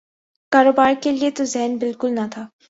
[0.51, 2.43] کاروبار کیلئے تو ذہن بالکل نہ تھا۔